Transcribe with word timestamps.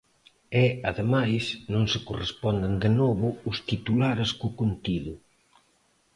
E, 0.63 0.65
ademais, 0.89 1.43
non 1.73 1.83
se 1.91 1.99
corresponden 2.07 2.73
de 2.83 2.89
novo 2.99 3.27
os 3.49 3.57
titulares 3.69 4.29
co 4.39 4.47
contido. 4.59 5.13